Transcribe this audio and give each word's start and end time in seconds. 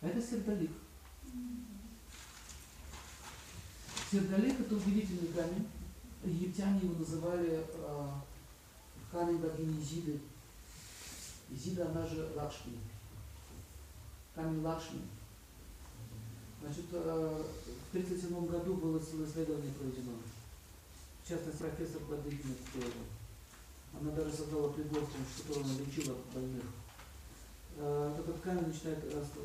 Это 0.00 0.20
сердолик. 0.20 0.70
Сердолик 4.10 4.60
это 4.60 4.74
удивительный 4.74 5.28
камень. 5.28 5.68
Египтяне 6.24 6.80
его 6.80 6.98
называли 6.98 7.64
э, 7.66 8.08
камень 9.12 9.38
богини 9.38 9.80
Изиды. 9.82 10.20
Изида, 11.50 11.90
она 11.90 12.06
же 12.06 12.30
Лакшми. 12.34 12.78
Камень 14.34 14.62
Лакшми. 14.62 15.02
Значит, 16.62 16.86
э, 16.92 17.42
в 17.92 17.96
1937 17.96 18.46
году 18.46 18.74
было 18.74 18.98
исследование 18.98 19.72
проведено. 19.72 20.12
В 21.22 21.28
частности, 21.28 21.58
профессор 21.58 22.02
Бадыгина 22.08 22.54
Киева. 22.72 23.04
Она 24.00 24.10
даже 24.12 24.32
создала 24.32 24.70
прибор, 24.70 25.02
с 25.04 25.42
которым 25.42 25.64
она 25.64 25.78
лечила 25.78 26.16
больных. 26.34 26.64
Э, 27.80 28.14
этот 28.18 28.40
камень 28.42 28.66
начинает 28.66 29.00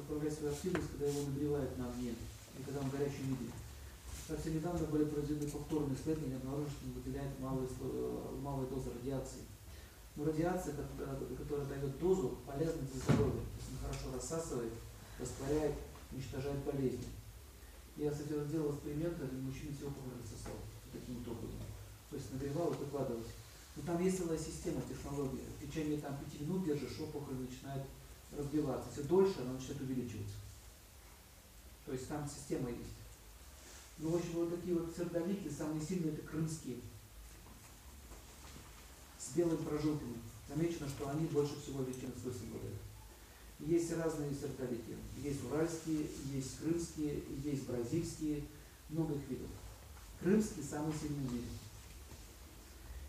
проявлять 0.08 0.34
свою 0.34 0.52
активность, 0.52 0.92
когда 0.92 1.06
его 1.08 1.30
нагревают 1.30 1.78
на 1.78 1.88
огне, 1.88 2.12
и 2.60 2.64
когда 2.64 2.82
он 2.82 2.90
в 2.90 2.92
горячем 2.92 3.32
виде. 3.32 3.50
Совсем 4.28 4.56
недавно 4.56 4.86
были 4.88 5.06
проведены 5.06 5.50
повторные 5.50 5.96
исследования, 5.96 6.36
обнаружили, 6.36 6.70
что 6.70 6.86
он 6.86 6.94
выделяет 7.00 7.40
малые, 7.40 7.70
малые 8.42 8.68
дозы 8.68 8.92
радиации. 8.92 9.48
Но 10.18 10.26
радиация, 10.26 10.76
которая 11.38 11.66
дает 11.66 11.98
дозу, 11.98 12.40
полезна 12.46 12.82
для 12.82 13.00
здоровья. 13.00 13.40
То 13.40 13.56
есть 13.56 13.72
она 13.72 13.80
хорошо 13.88 14.06
рассасывает, 14.12 14.74
растворяет, 15.18 15.76
уничтожает 16.12 16.60
болезни. 16.66 17.08
Я, 17.96 18.12
кстати, 18.12 18.36
делал 18.52 18.76
эксперимент, 18.76 19.16
один 19.22 19.48
мужчина 19.48 19.72
всего 19.72 19.88
опухоль 19.88 20.20
сосал 20.28 20.60
таким 20.92 21.24
вот 21.24 21.40
образом. 21.40 21.64
То 22.10 22.16
есть 22.18 22.34
нагревал 22.34 22.74
и 22.74 22.84
выкладывать. 22.84 23.32
Но 23.78 23.84
там 23.84 24.04
есть 24.04 24.18
целая 24.18 24.38
система 24.38 24.82
технологии. 24.82 25.48
В 25.56 25.64
течение 25.64 26.00
там, 26.00 26.18
5 26.18 26.42
минут 26.42 26.66
держишь, 26.66 27.00
опухоль 27.00 27.36
начинает 27.36 27.84
разбиваться. 28.38 28.90
Если 28.90 29.08
дольше, 29.08 29.42
она 29.42 29.54
начинает 29.54 29.82
увеличиваться. 29.82 30.36
То 31.86 31.94
есть 31.94 32.08
там 32.08 32.28
система 32.28 32.70
есть. 32.70 32.96
Ну, 33.98 34.10
в 34.10 34.16
общем, 34.16 34.32
вот 34.34 34.56
такие 34.56 34.76
вот 34.78 34.94
сердолики, 34.96 35.50
самые 35.50 35.82
сильные 35.82 36.14
это 36.14 36.28
крымские. 36.28 36.78
С 39.18 39.36
белыми 39.36 39.64
прожилками. 39.64 40.18
Замечено, 40.50 40.88
что 40.88 41.10
они 41.10 41.26
больше 41.28 41.60
всего 41.62 41.82
величины 41.84 42.12
свойств 42.22 42.44
обладают. 42.44 42.78
Есть 43.60 43.94
разные 43.94 44.32
сердолики. 44.34 44.98
Есть 45.18 45.44
уральские, 45.46 46.08
есть 46.34 46.60
крымские, 46.60 47.24
есть 47.44 47.66
бразильские, 47.66 48.44
много 48.90 49.16
их 49.16 49.30
видов. 49.30 49.50
Крымский 50.20 50.64
самый 50.64 50.94
сильный 50.94 51.28
в 51.28 51.34
мире. 51.34 51.48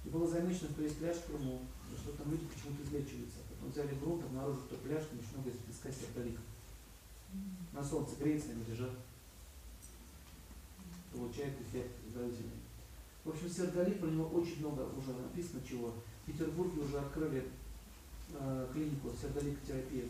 И 0.07 0.09
было 0.09 0.27
замечено, 0.29 0.71
что 0.71 0.83
есть 0.83 0.99
пляж 0.99 1.17
в 1.17 1.27
Крыму, 1.27 1.61
что 1.99 2.13
там 2.13 2.31
люди 2.31 2.47
почему-то 2.47 2.83
излечиваются. 2.85 3.39
Потом 3.51 3.73
взяли 3.73 3.99
грунт, 3.99 4.25
обнаружили, 4.25 4.65
что 4.67 4.77
пляж, 4.77 5.03
очень 5.03 5.35
много 5.35 5.51
из 5.51 5.57
песка 5.57 5.91
сердолика. 5.91 6.41
На 7.73 7.83
солнце 7.83 8.15
греется, 8.17 8.53
они 8.53 8.65
лежат 8.65 8.93
получает 11.13 11.61
эффект 11.61 11.91
изобразительный. 12.07 12.61
В 13.25 13.31
общем, 13.31 13.51
сердолик, 13.51 13.99
про 13.99 14.07
него 14.07 14.29
очень 14.29 14.61
много 14.61 14.83
уже 14.97 15.13
написано 15.13 15.61
чего. 15.69 15.93
В 16.23 16.27
Петербурге 16.31 16.83
уже 16.83 16.99
открыли 16.99 17.49
э, 18.33 18.69
клинику 18.73 19.11
сердоликотерапии. 19.21 20.09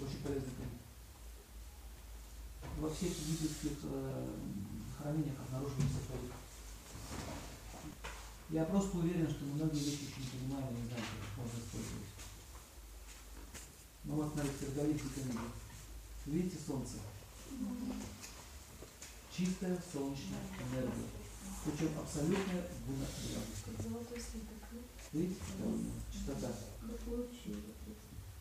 Очень 0.00 0.22
полезный. 0.22 0.67
Во 2.80 2.88
всех 2.88 3.10
египетских 3.10 3.78
э, 3.82 4.26
хранениях 4.96 5.34
обнаружили 5.40 5.82
сердолик. 5.82 6.32
Я 8.50 8.64
просто 8.64 8.98
уверен, 8.98 9.28
что 9.28 9.44
многие 9.44 9.80
вещи 9.80 10.06
еще 10.06 10.20
не 10.22 10.46
понимаем 10.46 10.68
и 10.70 10.80
не 10.80 10.86
знаем, 10.86 11.04
как 11.04 11.26
их 11.26 11.36
можно 11.38 11.58
использовать. 11.58 12.08
Ну 14.04 14.14
вот, 14.14 14.32
смотрите, 14.32 14.54
сердолик 14.60 15.04
витамина. 15.04 15.40
Видите 16.26 16.56
солнце? 16.64 16.98
Чистая 19.36 19.82
солнечная 19.92 20.46
энергия. 20.70 21.08
Причем 21.64 21.98
абсолютная 21.98 22.68
гуна 22.86 23.06
Видите? 25.12 25.40
Чистота. 26.12 26.52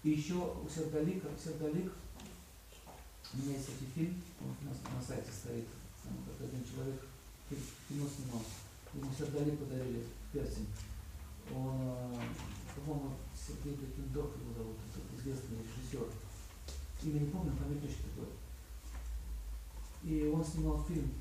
И 0.03 0.09
еще 0.09 0.35
у 0.35 0.69
сердолика, 0.69 1.28
сердолик, 1.44 1.91
у 3.33 3.38
меня 3.38 3.57
есть 3.57 3.69
этот 3.69 3.93
фильм, 3.93 4.21
он 4.41 4.55
у 4.61 4.69
нас 4.69 4.77
на 4.83 5.01
сайте 5.01 5.31
стоит, 5.31 5.67
там 6.03 6.13
как 6.25 6.47
один 6.47 6.63
человек 6.63 7.01
кино 7.49 8.05
снимал. 8.07 8.43
Ему 8.93 9.11
сердолик 9.17 9.59
подарили 9.59 10.03
персень. 10.31 10.67
Он, 11.53 11.75
э, 11.79 12.21
по-моему, 12.75 13.15
Сергей 13.35 13.75
Бекендорф 13.75 14.35
его 14.35 14.53
зовут, 14.53 14.77
это 14.89 15.21
известный 15.21 15.57
режиссер. 15.59 16.07
Имя 17.03 17.19
не 17.19 17.29
помню, 17.29 17.53
фамилия 17.55 17.81
точно 17.81 18.05
такое. 18.09 18.31
И 20.03 20.31
он 20.33 20.44
снимал 20.44 20.83
фильм 20.83 21.11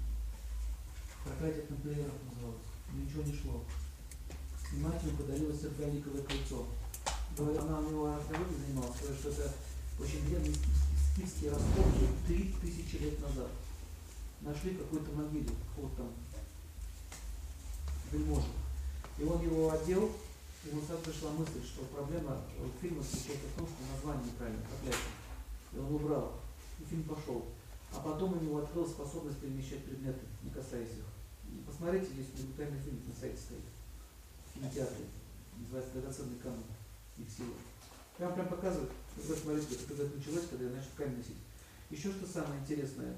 «Проклятие 1.25 1.67
тамплиеров» 1.67 2.15
называлось. 2.31 2.63
Ничего 2.95 3.23
не 3.23 3.35
шло. 3.35 3.63
И 4.73 4.77
мать 4.79 5.03
ему 5.03 5.17
подарила 5.17 5.53
сердоликовое 5.55 6.23
кольцо. 6.23 6.67
Она 7.39 7.81
у 7.81 7.91
него 7.91 8.07
археологией 8.07 8.61
занималась, 8.67 8.97
что 8.97 9.29
это 9.29 9.53
очень 10.01 10.25
древние 10.27 10.55
скифские 11.17 11.51
раскопки 11.51 12.09
три 12.27 12.55
тысячи 12.61 12.97
лет 12.97 13.19
назад. 13.23 13.49
Нашли 14.43 14.75
какой-то 14.75 15.11
могиле, 15.13 15.49
вот 15.79 15.97
там, 15.97 16.13
вельможа. 18.13 18.49
И 19.19 19.25
он 19.25 19.43
его 19.43 19.71
одел, 19.71 20.13
ему 20.65 20.83
сразу 20.83 21.03
пришла 21.03 21.31
мысль, 21.31 21.65
что 21.65 21.85
проблема 21.85 22.43
фильма 22.83 23.03
заключается 23.03 23.49
в 23.49 23.59
том, 23.59 23.67
что 23.67 23.95
название 23.95 24.27
неправильно, 24.27 24.61
проклятие. 24.69 25.13
И 25.73 25.79
он 25.79 25.95
убрал. 25.95 26.33
И 26.79 26.85
фильм 26.85 27.05
пошел. 27.05 27.47
А 27.95 28.01
потом 28.01 28.35
у 28.35 28.43
него 28.43 28.59
открылась 28.59 28.91
способность 28.91 29.39
перемещать 29.39 29.85
предметы, 29.85 30.21
не 30.43 30.51
касаясь 30.51 30.91
их. 30.91 31.05
И 31.49 31.63
посмотрите, 31.67 32.09
есть 32.15 32.37
документальный 32.37 32.83
фильм 32.83 33.01
на 33.09 33.15
сайте 33.19 33.39
стоит. 33.39 33.65
В 34.51 34.59
кинотеатре. 34.59 35.07
Называется 35.57 35.93
«Драгоценный 35.95 36.39
камень. 36.43 36.67
Их 37.17 37.31
сила». 37.31 37.55
Прям 38.17 38.35
прям 38.35 38.49
показывают. 38.49 38.91
Вы 39.17 39.35
смотрите, 39.35 39.77
когда 39.87 40.05
это 40.05 40.17
началось, 40.17 40.47
когда 40.49 40.65
я 40.65 40.71
начал 40.71 40.89
камень 40.97 41.19
носить. 41.19 41.37
Еще 41.91 42.11
что 42.13 42.27
самое 42.27 42.61
интересное. 42.61 43.17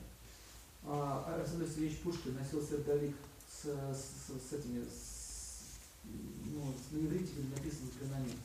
А, 0.84 1.34
Александр 1.36 1.66
Сергеевич 1.66 2.00
Пушкин 2.00 2.34
носил 2.34 2.62
сердолик 2.62 3.14
с, 3.48 3.64
с, 3.64 4.30
с 4.30 4.52
этими, 4.52 4.84
с, 4.84 5.78
ну, 6.04 6.74
на 6.90 6.98
иврите 6.98 7.32
написано 7.54 7.86
заклинание. 7.92 8.36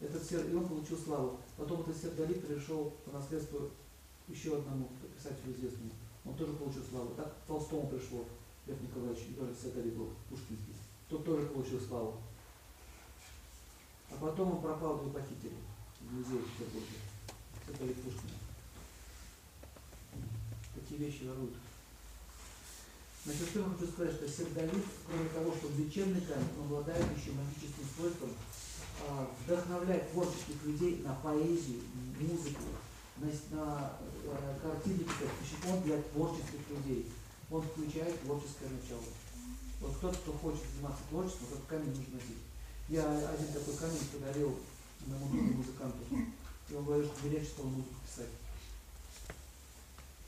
Этот 0.00 0.22
сер... 0.24 0.46
И 0.48 0.54
он 0.54 0.68
получил 0.68 0.98
славу. 0.98 1.40
Потом 1.56 1.80
этот 1.80 1.96
сердолик 1.96 2.46
перешел 2.46 2.92
по 3.04 3.12
наследству 3.12 3.70
еще 4.28 4.56
одному 4.56 4.88
писателю 5.16 5.54
известному. 5.56 5.90
Он 6.24 6.34
тоже 6.34 6.52
получил 6.52 6.84
славу. 6.84 7.14
Так 7.16 7.34
Толстому 7.46 7.88
пришло, 7.88 8.24
Лев 8.66 8.80
Николаевич, 8.80 9.24
и 9.30 9.34
тоже 9.34 9.54
сердолик 9.60 9.94
был, 9.94 10.10
пушкинский. 10.28 10.74
Тот 11.08 11.24
тоже 11.24 11.46
получил 11.46 11.80
славу. 11.80 12.20
Потом 14.20 14.52
он 14.52 14.62
пропал, 14.62 14.98
его 14.98 15.10
похитили 15.10 15.54
в 16.00 16.12
музее 16.12 16.40
в 16.40 16.50
Петербурге. 16.52 16.98
Сердолик 17.66 17.96
Пушкина. 18.02 18.32
Такие 20.74 21.00
вещи 21.00 21.24
воруют. 21.24 21.54
Значит, 23.24 23.48
что 23.50 23.60
я 23.60 23.64
хочу 23.66 23.86
сказать, 23.92 24.14
что 24.14 24.28
сердолит, 24.28 24.84
кроме 25.06 25.28
того, 25.28 25.54
что 25.54 25.68
лечебный 25.76 26.20
камень, 26.22 26.48
он 26.58 26.66
обладает 26.66 27.04
еще 27.16 27.32
магическим 27.32 27.84
свойством 27.96 28.30
а, 29.06 29.30
вдохновлять 29.44 30.10
творческих 30.12 30.64
людей 30.64 31.02
на 31.04 31.14
поэзию, 31.14 31.82
музыку, 32.18 32.62
на, 33.18 33.26
на 33.56 33.92
э, 34.24 34.58
картины, 34.62 35.04
он 35.68 35.82
для 35.82 36.00
творческих 36.02 36.70
людей. 36.70 37.06
Он 37.50 37.62
включает 37.62 38.20
творческое 38.22 38.70
начало. 38.70 39.04
Вот 39.80 39.96
кто-то, 39.96 40.18
кто 40.18 40.32
хочет 40.32 40.62
заниматься 40.74 41.02
творчеством, 41.10 41.48
этот 41.52 41.66
камень 41.66 41.88
нужно 41.88 42.14
носить. 42.14 42.42
Я 42.88 43.04
один 43.04 43.52
такой 43.52 43.76
камень 43.76 44.08
подарил 44.12 44.56
другу 45.06 45.36
музыканту. 45.56 45.98
И 46.70 46.74
он 46.74 46.84
говорит, 46.84 47.10
что 47.20 47.44
что 47.44 47.62
он 47.62 47.72
музыку 47.72 47.94
писать. 48.06 48.30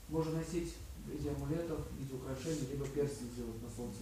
Можно 0.09 0.39
носить 0.39 0.73
в 1.05 1.09
виде 1.09 1.31
амулетов, 1.31 1.79
в 1.87 1.97
виде 1.97 2.13
украшений, 2.13 2.67
либо 2.71 2.85
перстень 2.87 3.31
сделать 3.33 3.61
на 3.63 3.69
солнце. 3.75 3.99